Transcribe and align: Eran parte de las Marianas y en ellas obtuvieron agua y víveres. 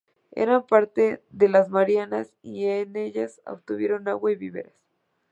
Eran 0.31 0.65
parte 0.65 1.21
de 1.29 1.47
las 1.47 1.69
Marianas 1.69 2.33
y 2.41 2.65
en 2.65 2.95
ellas 2.95 3.39
obtuvieron 3.45 4.07
agua 4.07 4.31
y 4.31 4.35
víveres. 4.35 4.73